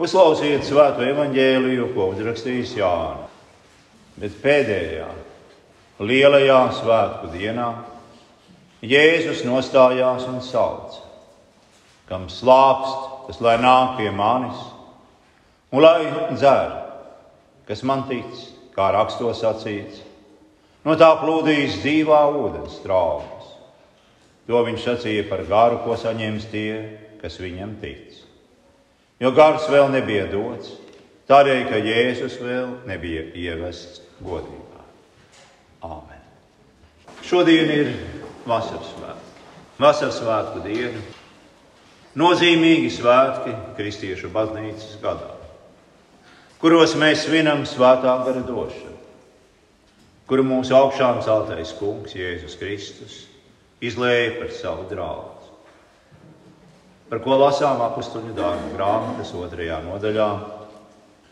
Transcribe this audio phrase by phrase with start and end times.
[0.00, 3.34] Uzklausiet svēto evaņģēliju, ko uzrakstījis Jānis.
[4.20, 5.08] Bet pēdējā,
[6.00, 7.66] lielajā svētku dienā
[8.80, 11.02] Jēzus nostājās un sauca:
[12.08, 14.62] Kam slāpst, tas lai nāk pie manis,
[15.68, 16.72] un lai dzer,
[17.68, 18.40] kas man tic,
[18.72, 20.00] kā rakstos sacīts,
[20.88, 23.52] no tā plūdīs dzīvā ūdens traumas.
[24.48, 26.72] To viņš sacīja par garu, ko saņems tie,
[27.20, 28.29] kas viņam tic.
[29.20, 30.70] Jo gars vēl nebija dots,
[31.28, 34.80] tādēļ, ka Jēzus vēl nebija ievests godībā.
[35.84, 36.22] Āmen.
[37.28, 37.90] Šodien ir
[38.48, 39.34] vasaras svētki.
[39.80, 41.02] Vasaras svētku diena.
[42.16, 45.34] Nozīmīgi svētki Kristiešu baznīcas gadā,
[46.58, 48.96] kuros mēs svinam svētā gara došanu,
[50.26, 53.20] kuru mūsu augšām celtais kungs Jēzus Kristus
[53.84, 55.39] izlēja par savu draugu
[57.10, 60.28] par ko lasām apakstuņu darbu grāmatas otrajā nodaļā,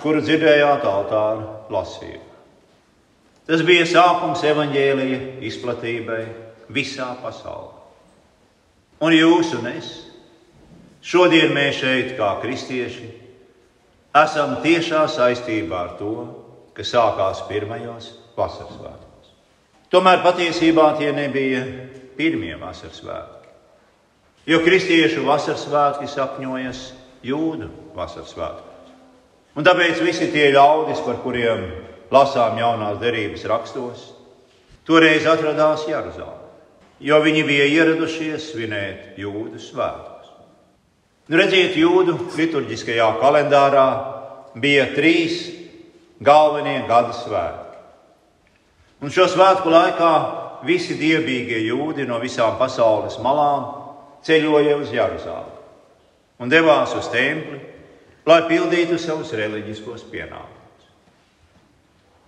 [0.02, 2.24] kuru dzirdējāt altāra lasījumā.
[3.48, 6.21] Tas bija sākums evaņģēlīja izplatībai
[6.74, 7.79] visā pasaulē.
[9.06, 9.93] Un jūs un es,
[11.01, 13.06] šodien mēs šeit, kā kristieši,
[14.18, 16.12] esam tiešā saistībā ar to,
[16.74, 19.32] kas sākās pirmajos vasaras svētkos.
[19.95, 21.62] Tomēr patiesībā tie nebija
[22.18, 23.37] pirmie vasaras svētki.
[24.49, 26.79] Jo kristiešu vasaras svētki sapņojas
[27.27, 28.93] jūdu vasaras svētkos.
[29.59, 31.66] Un tāpēc visi tie ļaudis, par kuriem
[32.15, 34.07] lasām jaunās derības rakstos,
[34.88, 36.46] toreiz atradās Jeruzalē,
[37.05, 40.30] jo viņi bija ieradušies svinēt jūdu svētkus.
[41.29, 43.88] Nu, redziet, jūdu liturģiskajā kalendārā
[44.57, 45.43] bija trīs
[46.24, 47.83] galvenie gada svētki.
[49.05, 50.12] Un šo svētku laikā
[50.65, 53.77] visi dievīgie jūdi no visām pasaules malām
[54.29, 55.59] ceļoja uz Jeruzalemi
[56.38, 57.59] un devās uz templi,
[58.29, 60.88] lai pildītu savus reliģiskos pienākumus.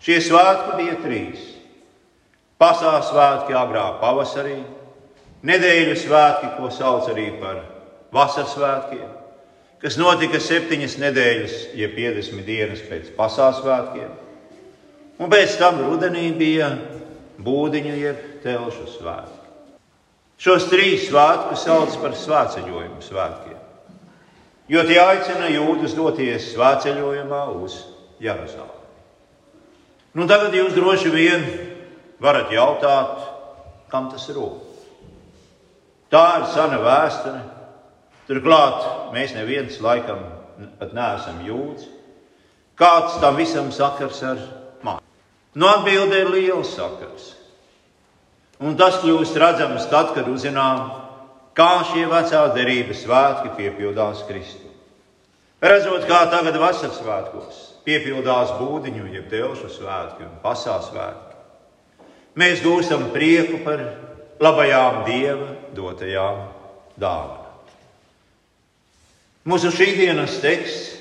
[0.01, 1.47] Šie svētki bija trīs.
[2.61, 4.59] Pasāles svētki agrāk pavasarī,
[5.49, 7.63] nedēļu svētki, ko sauc arī par
[8.13, 9.09] vasaras svētkiem,
[9.81, 14.11] kas notika septiņas nedēļas, jeb 50 dienas pēc pasāles svētkiem,
[15.21, 16.75] un pēc tam rudenī bija
[17.41, 19.40] būdiņu jeb telšu svētki.
[20.41, 23.59] Šos trīs svētkus sauc par svētceļojumu svētkiem,
[24.73, 27.77] jo tie aicina jūdas doties svētceļojumā uz
[28.25, 28.79] Jeruzalemi.
[30.17, 31.45] Nu, tagad jūs droši vien
[32.25, 33.21] varat jautāt,
[33.93, 34.65] kam tas rūp.
[36.11, 37.41] Tā ir sena vēsture.
[38.27, 40.23] Turklāt mēs neviens laikam
[40.81, 41.87] pat neesam jūdzi.
[42.81, 44.41] Kāds tam visam sakars ar
[44.87, 45.05] mani?
[45.55, 47.35] Nu, atbilde ir liels sakars.
[48.61, 50.91] Un tas kļūst redzams tad, kad uzzinām,
[51.57, 54.69] kā šie vecā derības svētki piepildās Kristu.
[55.61, 61.37] Redzot, kā tagad vasaras svētkos piepildās būdiņu, jeb delšu svētki un pasāles svētki,
[62.41, 63.83] mēs gūstam prieku par
[64.41, 66.47] labajām dieva dotajām
[67.01, 67.37] dāvanām.
[69.49, 70.97] Mūsu šīsdienas teksts,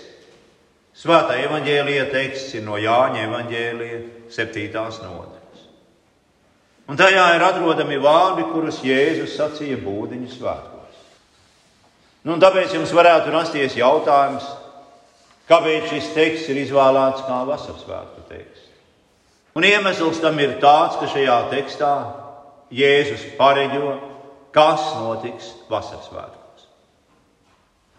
[0.99, 3.99] Svētā evaņģēlīja teksts, ir no Jāņa evaņģēlīja
[4.35, 4.65] 7.
[4.73, 5.38] nodaļas.
[6.89, 11.03] Un tajā ir atrodami vārdi, kurus Jēzus sacīja būdiņu svētkos.
[12.25, 14.47] Nu, tāpēc jums varētu rasties jautājums,
[15.49, 18.65] kāpēc šis teksts ir izvēlēts kā vasaras svētku teksts.
[19.57, 21.93] Un iemesls tam ir tāds, ka šajā tekstā
[22.73, 23.93] Jēzus pareģo,
[24.53, 26.65] kas notiks vasaras svētkos.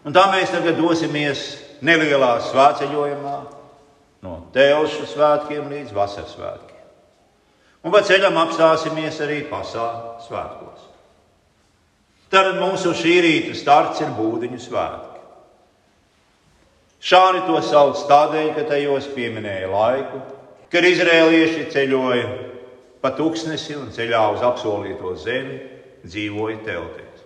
[0.07, 1.45] Un tā mēs tagad dosimies
[1.85, 3.37] nelielā svētceļojumā
[4.25, 6.70] no Tēlšu svētkiem līdz vasaras svētkiem.
[7.81, 10.87] Un pa ceļam apstāsimies arī pasaules svētkos.
[12.31, 15.07] Tad mūsu šī rīta starts ir būdiņu svētki.
[17.01, 20.21] Šādi to sauc tādēļ, ka tajos pieminēja laiku,
[20.71, 22.27] kad izrēlieši ceļoja
[23.01, 25.57] pa tūkstnesi un ceļā uz apsolīto zemi
[26.05, 27.25] dzīvoja teltēs.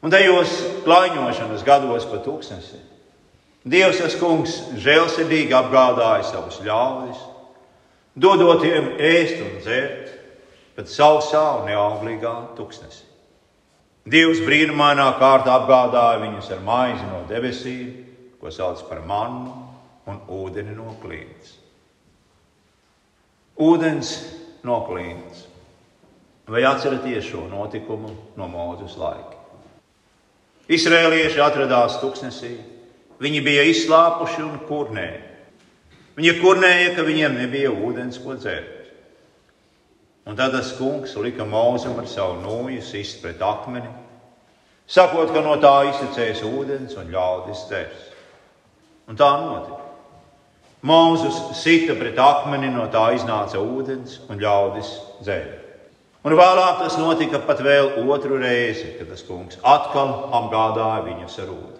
[0.00, 0.56] Un tajos
[0.86, 2.80] klaiņošanas gados pa tūkstnesi
[3.60, 7.18] Dievs, tas kungs, žēlsirdīgi apgādāja savus ļaudis,
[8.20, 10.10] dodot tiem ēst un dzert,
[10.76, 13.06] bet sausā un neauglīgā tuksnesī.
[14.10, 17.90] Dievs brīnumainā kārtā apgādāja viņus ar maizi no debesīm,
[18.40, 19.52] ko sauc par mannu
[20.08, 21.56] un ūdeni no klīnas.
[23.60, 24.14] Ūdens
[24.64, 25.44] no klīnas.
[26.50, 29.36] Vai atceraties šo notikumu no Mūzes laika?
[30.70, 32.54] Izrēlieši atradās tuksnesī,
[33.20, 35.29] viņi bija izslāpuši un kurnēji.
[36.20, 38.90] Viņi kurnēja, ka viņiem nebija ūdens, ko dzert.
[40.28, 43.88] Un tad tas kungs lika mūzum ar savu nūju sist pret akmeni,
[44.84, 48.04] sakot, ka no tā izsacēs ūdens un ļaudis dzers.
[49.08, 49.80] Un tā notika.
[50.84, 54.92] Mūzus sita pret akmeni, no tā iznāca ūdens un ļaudis
[55.24, 55.56] dzēra.
[56.20, 61.54] Un vēlāk tas notika pat vēl otru reizi, kad tas kungs atkal apgādāja viņus ar
[61.56, 61.79] ūdeni.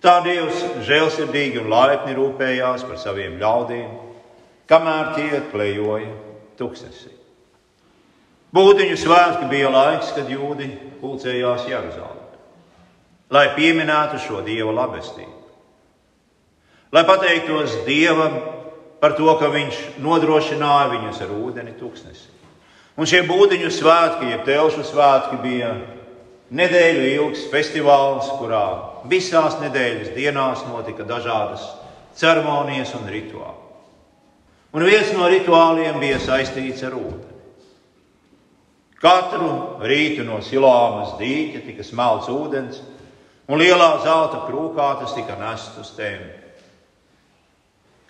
[0.00, 3.90] Tā Dievs žēlsirdīgi un laipni rūpējās par saviem ļaudīm,
[4.70, 6.14] kamēr tie klejoja
[6.56, 7.12] tuksnesī.
[8.56, 10.70] Būdiņu svētki bija laiks, kad jūdi
[11.02, 12.40] pulcējās Jeruzalemē,
[13.30, 15.40] lai pieminētu šo Dieva labestību
[16.92, 18.32] lai pateiktos Dievam
[19.00, 22.28] par to, ka Viņš nodrošināja viņus ar ūdeni tūkstnesi.
[22.98, 25.70] Un šie būdiņu svētki, jeb telšu svētki, bija
[26.50, 28.64] nedēļu ilgs festivāls, kurā
[29.10, 31.64] visās nedēļas dienās notika dažādas
[32.18, 33.58] ceremonijas un rituāli.
[34.70, 37.30] Un viens no rituāliem bija saistīts ar ūdeni.
[39.00, 42.82] Katru rītu no silāmas dīķa tika smelts ūdens,
[43.48, 46.36] un lielā zelta krūkā tas tika nests uz templi.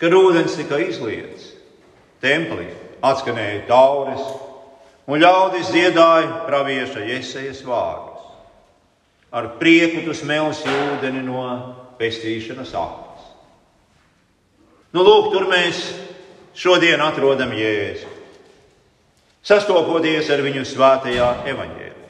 [0.01, 1.53] Kad ūdens tika izliets,
[2.21, 2.67] templī
[3.05, 4.23] atskanēja tauris,
[5.07, 8.10] un ļaudis dziedāja pravieša iesejas vārdus.
[9.31, 11.43] Ar prieku tu smelsi ūdeni no
[11.99, 13.29] pestīšanas aknas.
[14.91, 15.85] Nu, lūk, tur mēs
[16.57, 18.09] šodien atrodam Jēzu,
[19.47, 22.09] sastopoties ar viņu svētajā evaņģēlī.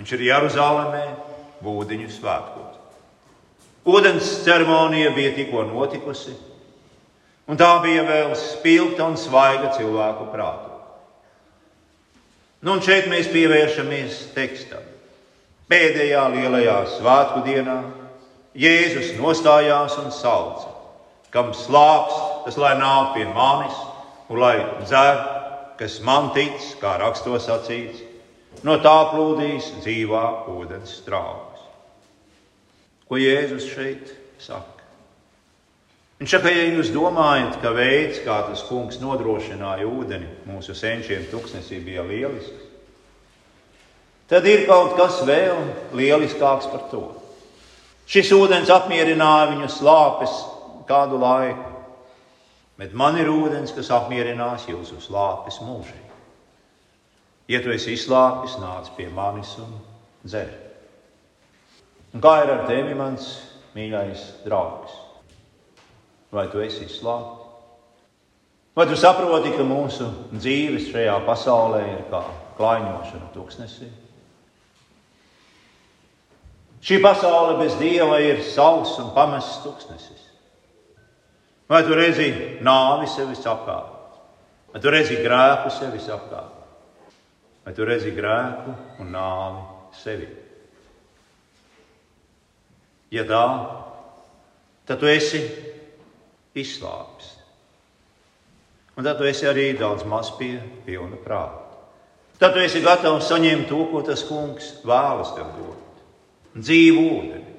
[0.00, 1.04] Viņš ir Jeruzalemē,
[1.62, 2.80] būdiņu svētkos.
[3.86, 6.34] Ūdens ceremonija bija tikko notikusi
[7.50, 10.70] Un tā bija vēl spilgta un svaiga cilvēku prātā.
[12.62, 14.84] Nu, un šeit mēs pievēršamies tekstam.
[15.72, 17.78] Pēdējā lielajā svētku dienā
[18.60, 20.68] Jēzus nostājās un sauca,
[21.32, 23.78] kam slāps, tas lai nāk pie manis
[24.28, 25.22] un lai dzer,
[25.80, 28.02] kas man tic, kā rakstos sacīts,
[28.68, 31.62] no tā plūdīs dzīvā ūdens straumes.
[33.08, 34.12] Ko Jēzus šeit
[34.44, 34.84] saka?
[36.20, 41.80] Viņš saka, ja jūs domājat, ka veids, kā tas kungs nodrošināja ūdeni mūsu senčiem tuksnesī,
[41.80, 42.68] bija lielisks,
[44.32, 45.60] tad ir kaut kas vēl
[45.98, 47.02] lieliskāks par to.
[48.08, 50.32] Šis ūdens apmierināja viņu slāpes
[50.88, 51.68] kādu laiku,
[52.80, 56.10] bet man ir ūdens, kas apmierinās jūsu slāpes mūžīgi.
[57.52, 59.76] Ja tu esi izslāpis, nāc pie manis un
[60.24, 60.50] dzer.
[62.16, 63.30] Un kā ir ar tevi, mans
[63.76, 65.02] mīļais draugs?
[66.32, 67.40] vai tu esi slāpis?
[68.72, 72.22] Vai tu saproti, ka mūsu dzīves šajā pasaulē ir kā
[72.56, 73.90] klaiņošana tūkstnesī?
[76.82, 80.22] Šī pasaule bez dieva ir sauss un pamests tūkstnesis.
[81.70, 82.28] Vai tu redzi
[82.64, 84.18] nāvi sevis apkārt?
[84.72, 86.58] Vai tu redzi grēku sevis apkārt?
[87.62, 88.74] Vai tu redzi grēku
[89.04, 90.26] un nāvi sevi?
[93.12, 93.44] Ja tā,
[94.88, 95.42] tad tu esi
[96.58, 97.30] izslāpis.
[98.96, 100.56] Un tad tu esi arī daudz maz pie
[100.86, 101.62] pilna prāta.
[102.40, 105.81] Tad tu esi gatavs saņemt to, ko tas kungs vēlas tev dot.
[106.52, 107.52] Dzīvu ūdeni,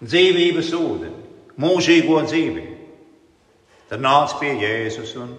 [0.00, 1.16] dzīvības ūdeni,
[1.60, 2.76] mūžīgo dzīvību.
[3.90, 5.34] Tad nāc pie Jēzus un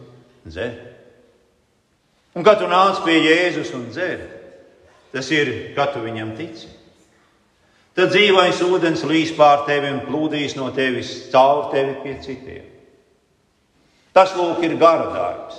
[0.46, 0.76] dzer.
[2.36, 4.22] Un kad tu nāc pie Jēzus un dzer,
[5.16, 6.70] tas ir, kad tu viņam tici.
[7.96, 12.68] Tad dzīvais ūdens līs pār tevi un plūdīs no tevis caur tevi pie citiem.
[14.16, 15.58] Tas lūk ir gara darbs,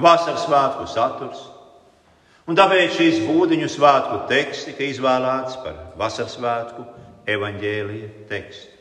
[0.00, 1.40] vasaras svētku saturs.
[2.50, 6.82] Un tāpēc šīs būdiņu svētku teksts tika izvēlēts par vasaras svētku
[7.30, 8.72] evaņģēlīja tekstu.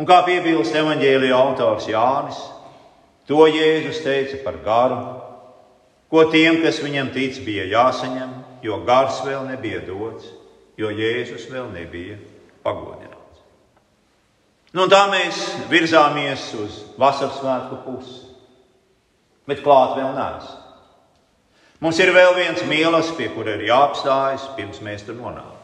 [0.00, 2.40] Un kā piebilst evaņģēlīja autors Jānis,
[3.28, 4.96] to Jēzus teica par garu,
[6.08, 8.32] ko tiem, kas viņam tic, bija jāsaņem,
[8.64, 10.32] jo gars vēl nebija dots,
[10.80, 12.16] jo Jēzus vēl nebija
[12.64, 13.44] pagodināts.
[14.72, 18.20] Nu, tā mēs virzāmies uz vasaras svētku pusi,
[19.44, 20.63] bet klāt vēl neesam.
[21.84, 25.58] Mums ir vēl viens mīlas, pie kura ir jāapstājas, pirms mēs tur nonākam.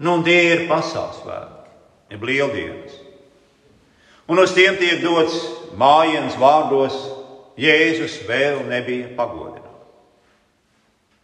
[0.00, 1.74] Nu, un tie ir pasaules svētki,
[2.14, 2.94] ir lieldienas.
[4.32, 5.36] Un uz tiem tiek dots
[5.76, 6.96] mājiens vārdos,
[7.58, 9.88] Jēzus vēl nebija pagodināts.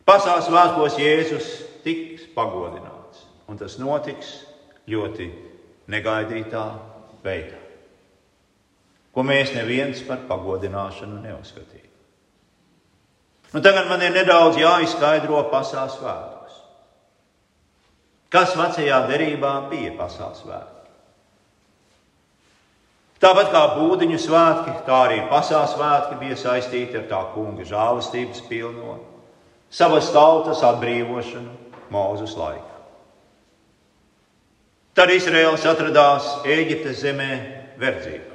[0.05, 1.49] Pasaules svētkos Jēzus
[1.87, 4.35] tiks pagodināts, un tas notiks
[4.91, 5.31] ļoti
[5.89, 6.67] negaidītā
[7.25, 7.63] veidā,
[9.15, 11.94] ko mēs neviens par pagodināšanu neuzskatījām.
[13.55, 16.55] Nu, tagad man ir nedaudz jāizskaidro pasaules svētkos.
[18.35, 20.91] Kas vecajā derībā bija pasaules svētki?
[23.23, 28.99] Tāpat kā būdiņu svētki, tā arī pasaules svētki bija saistīti ar tā kunga žēlastības pilno,
[29.71, 31.63] savas tautas atbrīvošanu
[31.95, 32.75] Mūzes laikā.
[34.99, 37.31] Tad Izraels atradās Eģiptes zemē
[37.79, 38.35] verdzībā.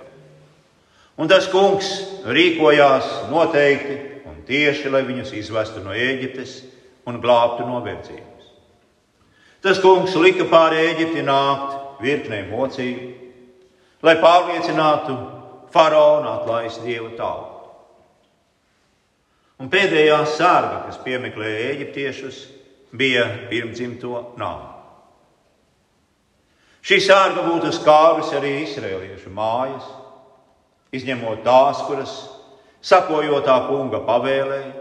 [1.19, 1.89] Un tas kungs
[2.23, 4.18] rīkojās noteikti un
[4.49, 6.59] tieši, lai viņus izvestu no Eģiptes
[7.07, 8.49] un glābtu no verdzības.
[9.63, 13.09] Tas kungs lika pāri Eģipti nākt virknei mocību,
[14.03, 15.15] lai pārliecinātu
[15.73, 17.59] faraonu atlaist dieva tautu.
[19.59, 22.37] Un pēdējā sārga, kas piemeklēja eģiptiešus,
[22.95, 24.69] bija pirmdzimto nāve.
[26.79, 29.83] Šī sārga būtu skārusi arī izrēliešu mājas,
[30.95, 32.13] izņemot tās, kuras
[32.85, 34.73] sakojotā kunga pavēlēja,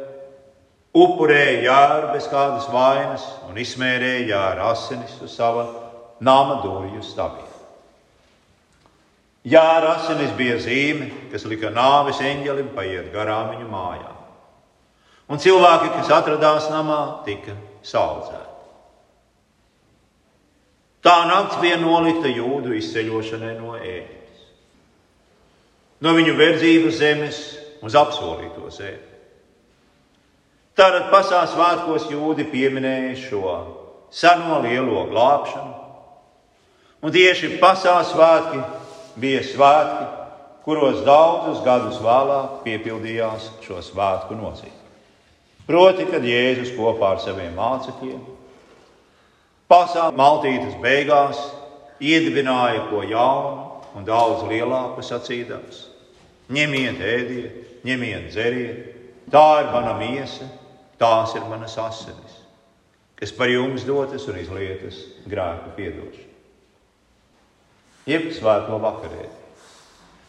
[0.99, 5.67] upurēja jāru bez kādas vainas un izsmērēja jāra asinis uz sava
[6.21, 7.55] nama durvju stāviem.
[9.49, 14.17] Jāra asinis bija zīme, kas lika nāves eņģelim paiet garām viņu mājām.
[15.29, 18.47] Un cilvēki, kas atradās namā, tika saudzēti.
[21.05, 24.41] Tā nakts bija nolikta jūdu izceļošanai no ēnas,
[26.03, 27.39] no viņu verdzības zemes
[27.85, 29.05] uz apsolīto zemi.
[30.79, 33.55] Tātad pasās svētkos jūdi pieminēja šo
[34.15, 35.75] seno lielo glābšanu,
[37.03, 38.63] un tieši pasās svētki
[39.19, 40.07] bija svētki,
[40.63, 44.77] kuros daudzus gadus vēlāk piepildījās šo svētku nozīme.
[45.69, 48.21] Proti, kad Jēzus kopā ar saviem mācekļiem
[49.69, 51.41] Pasaules maltītes beigās
[52.01, 55.83] iedibināja ko jaunu un daudz lielāku sacīdams:
[56.49, 58.97] ņemiet, ēdiet, ņemiet, dzeriet,
[59.31, 60.49] tā ir mana miesa,
[60.99, 62.41] tās ir manas asinis,
[63.19, 66.27] kas par jums dotas un izlietas grēku piedošanu.
[68.09, 69.35] Jeb svēto vakarēdi.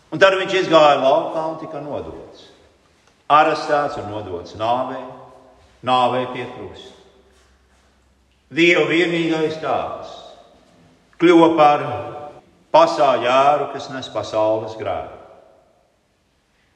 [0.09, 2.49] Un tad viņš izgāja laukā un tika nodots.
[3.29, 5.03] Arestēts un nodots nāvei,
[5.85, 6.95] nāvei pie krusta.
[8.49, 10.15] Dieva vienīgais tēls
[11.21, 11.85] kļuva par
[12.73, 15.18] pasāļu ēru, kas nes pasaules grēku.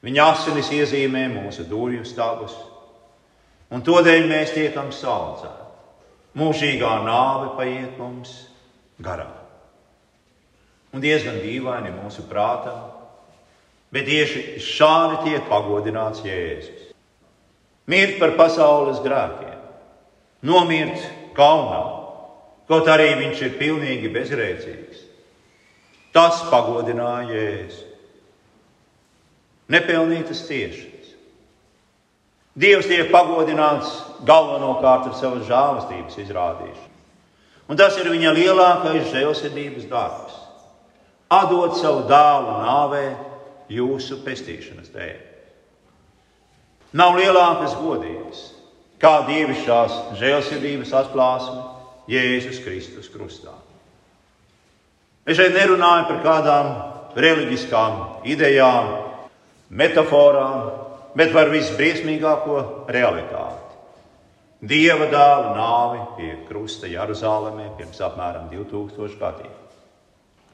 [0.04, 2.52] Viņa asinis iezīmē mūsu durvju stāvus,
[3.72, 5.62] un tādēļ mēs tiekam saucēti.
[6.34, 8.34] Mūžīgā nāve paiet mums
[8.98, 9.32] garām.
[10.94, 12.90] Un diezgan dīvaini mūsu prātam,
[13.94, 16.90] bet tieši šādi tiek pagodināts Jēzus.
[17.90, 19.56] Mirt par pasaules grēkiem,
[20.44, 21.00] nomirt
[21.36, 21.80] kaunā,
[22.68, 25.02] kaut arī viņš ir pilnīgi bezrēcīgs.
[26.14, 27.93] Tas pagodināja Jēzu.
[29.72, 31.12] Nepelnītas ciešanas.
[32.54, 33.90] Dievs tiek pagodināts
[34.28, 36.90] galvenokārt ar savas žēlastības izrādīšanu.
[37.64, 40.36] Un tas ir viņa lielākais žēlsirdības darbs.
[41.32, 43.04] Atdot savu dēlu nāvē
[43.72, 45.16] jūsu pestīšanas dēļ.
[46.94, 48.42] Nav lielākas godības,
[49.02, 51.62] kā dievišķās žēlsirdības atklāsme
[52.12, 53.56] Jēzus Kristus krustā.
[55.24, 56.70] Es šeit nerunāju par kādām
[57.16, 58.92] reliģiskām idejām,
[59.70, 60.70] metaforām,
[61.16, 63.60] bet par visbriesmīgāko realitāti.
[64.64, 69.52] Dieva dēla nāvi pie krusta Jeruzalemē pirms apmēram 2000 gadiem.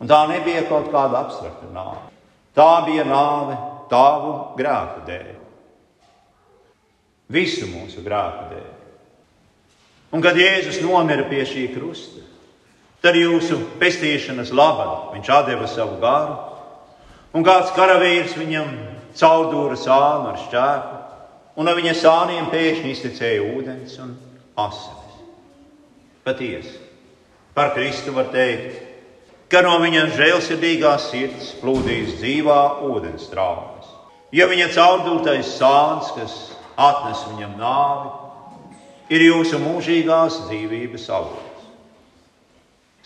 [0.00, 2.08] Un tā nebija kaut kāda abstrakta nāve.
[2.56, 3.58] Tā bija nāve
[3.90, 5.30] tavu grēku dēļ
[7.30, 8.68] visu mūsu grēku dēļ.
[10.10, 12.24] Un kad Jēzus nomira pie šī krusta,
[13.04, 16.34] tad jūsu pestīšanas labā viņš deva savu garu,
[17.30, 18.72] un kāds karavīrs viņam
[19.18, 21.00] caurdūra sānu ar šķēpu,
[21.56, 24.14] un no viņa sāniem pēkšņi iztecēja ūdens un
[24.60, 25.18] asinis.
[26.24, 26.76] Patiesi,
[27.56, 28.78] par Kristu var teikt,
[29.50, 33.88] ka no viņa žēlsirdīgās sirds plūdīs dzīvā ūdens traumas.
[34.30, 36.34] Ja viņa caurdūtais sāns, kas
[36.78, 38.10] atnes viņam nāvi,
[39.10, 41.66] ir jūsu mūžīgās dzīvības avots.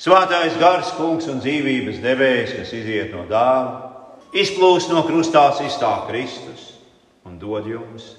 [0.04, 3.84] Svētais gars, kungs un dzīvības devējs, kas iziet no dāvana,
[4.35, 6.73] izplūst no krustā izstā Kristus
[7.25, 8.14] un dod jums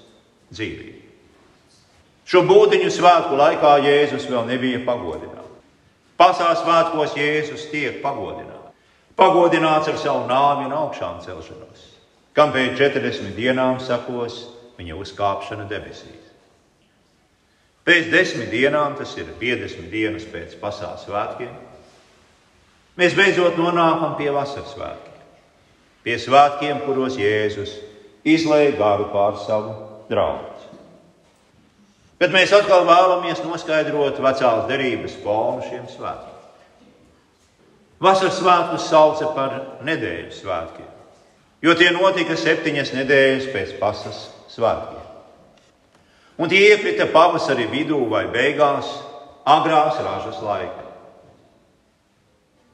[0.54, 1.02] dzīvību.
[2.26, 5.44] Šo būdiņu svētku laikā Jēzus vēl nebija pagodināts.
[6.18, 8.72] Pasaules svētkos Jēzus tiek pagodināts.
[9.16, 11.84] Pagodināts ar savu nāvi un augšām celšanos,
[12.36, 14.42] kam pēc 40 dienām sakos
[14.80, 16.24] viņa uzkāpšana debesīs.
[17.86, 21.52] Pēc desmit dienām, tas ir 50 dienas pēc pasaules svētkiem,
[22.98, 25.15] mēs beidzot nonākam pie vasaras svētkiem.
[26.06, 27.80] Pie svētkiem, kuros Jēzus
[28.26, 29.74] izlēja garu pār savu
[30.10, 30.56] draugu.
[32.22, 36.36] Bet mēs atkal vēlamies noskaidrot vecās derības fonu šiem svētkiem.
[38.06, 39.56] Vasaras svētkus sauca par
[39.88, 40.88] nedēļas svētkiem,
[41.66, 44.22] jo tie notika septiņas nedēļas pēc pasaules
[44.54, 45.02] svētkiem.
[46.38, 48.90] Un tie iekrita pavasarī vidū vai beigās,
[49.48, 50.86] agrās ražas laikā.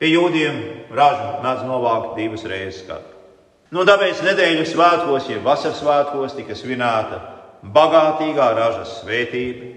[0.02, 0.62] Pie jūdiem
[0.98, 3.21] ražu mēdz novākt divas reizes gadu.
[3.72, 7.22] Nu, tāpēc nedēļas svētkos, jeb vasaras svētkos, tika svinēta
[7.64, 9.70] bagātīgā ražas svētība,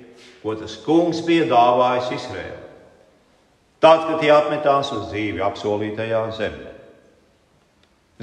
[0.43, 2.63] ko tas kungs bija dāvājis Izrēlai.
[3.85, 6.73] Tad, kad tie atmetās uz dzīvi apsolītajā zemē.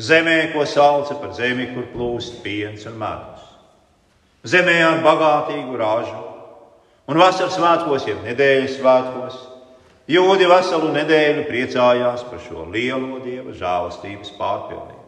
[0.01, 3.43] Zemē, ko sauca par zemi, kur plūst piens un medus.
[4.51, 6.17] Zemē ar bagātīgu ražu,
[7.07, 9.37] un vasaras svētkos, jeb nedēļas svētkos,
[10.09, 15.00] jūdi veselu nedēļu priecājās par šo lielo dieva žēlastības pārpildījumu.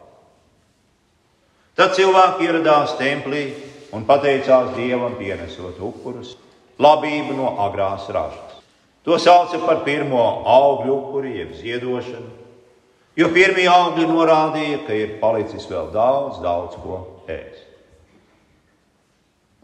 [1.74, 3.48] Tad cilvēki ieradās templī
[3.94, 6.36] un pateicās dievam, pienesot upurus,
[6.78, 8.60] labību no agrās ražas.
[9.04, 12.30] To sauca par pirmo augļu upuri, jeb ziedošanu,
[13.18, 17.66] jo pirmie augļi norādīja, ka ir palicis vēl daudz, daudz ko ēst.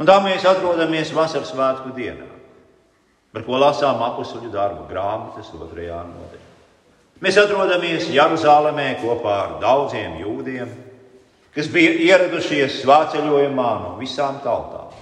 [0.01, 2.29] Un tā mēs atrodamies vasaras svētku dienā,
[3.33, 6.47] par ko lasām apakšuļu darbu grāmatas otrajā nodaļā.
[7.21, 10.71] Mēs atrodamies Jeruzalemē kopā ar daudziem jūdiem,
[11.55, 14.93] kas bija ieradušies svētceļojumā no visām tautām,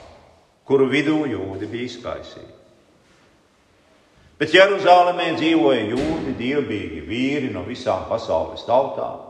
[0.68, 2.54] kuru vidū jūdi bija izkaisīti.
[4.38, 9.24] Bet Jeruzalemē dzīvoja jūdi, dievbijīgi vīri no visām pasaules tautām,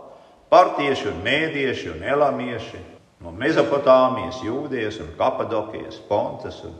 [0.52, 2.82] partieši un mēdieši un elamieši,
[3.25, 6.76] no Mezopotāmijas, Jūdijas un Kapadokijas, Pontas un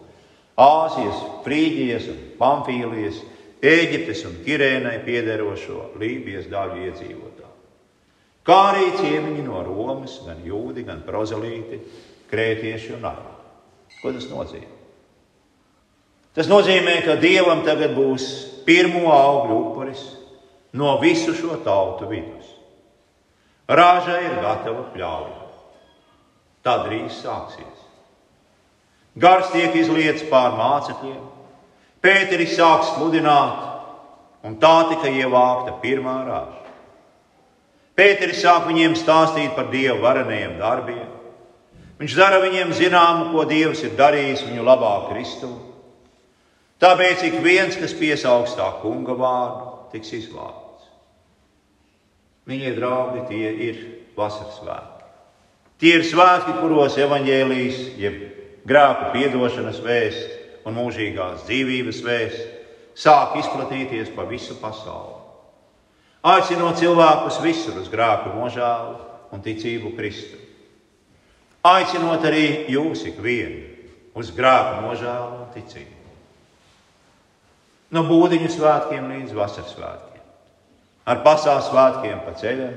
[0.59, 3.23] Āzijas, Frīģijas un Pamfīlijas,
[3.65, 7.38] Ēģiptes un Kirēnai piederošo Lībijas daļu iedzīvotāju.
[8.49, 11.83] Kā arī ciemiņi no Romas, gan jūdi, gan prozelīti,
[12.31, 13.33] krētieši un arī.
[14.01, 14.77] Ko tas nozīmē?
[16.39, 18.29] Tas nozīmē, ka Dievam tagad būs
[18.65, 20.05] pirmo augļu upuris
[20.79, 22.55] no visu šo tautu vidus.
[23.69, 25.49] Rāža ir gatava pļauja
[26.65, 27.85] tā drīz sāksies.
[29.19, 31.25] Gars tiek izlietas pār mācekļiem,
[31.99, 33.65] Pēteris sāk sludināt,
[34.47, 36.68] un tā tika ievākta pirmā rāža.
[37.99, 41.07] Pēteris sāk viņiem stāstīt par Dieva varenajiem darbiem.
[41.99, 45.51] Viņš dara viņiem zināmu, ko Dievs ir darījis viņu labā Kristu.
[46.79, 50.87] Tāpēc ik viens, kas piesaugs tā kunga vārdu, tiks izglābts.
[52.47, 53.81] Mīļie draugi, tie ir
[54.15, 55.09] vasaras svētki.
[55.83, 58.23] Tie ir svētki, kuros evaņģēlijas, jeb
[58.67, 62.47] grēku piedošanas vēsts un mūžīgās dzīvības vēsts
[62.99, 65.18] sāk izplatīties pa visu pasauli.
[66.27, 68.97] Aicinot cilvēkus visur uz grēku nožēlu
[69.35, 70.41] un ticību Kristu.
[71.63, 73.63] Aicinot arī jūs ikvienu
[74.19, 75.97] uz grēku nožēlu un ticību.
[77.95, 80.25] No būdiņu svētkiem līdz vasaras svētkiem,
[81.09, 82.75] ar pasaules svētkiem pa ceļam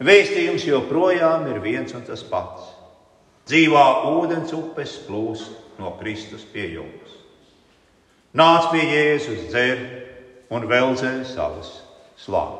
[0.00, 2.70] Vēstījums joprojām ir viens un tas pats.
[3.50, 7.18] Dzīvā ūdens upes plūst no Kristus pie jums.
[8.32, 9.82] Nāc pie Jēzus, dzer
[10.48, 11.74] un veldzē savas
[12.26, 12.59] slāpes.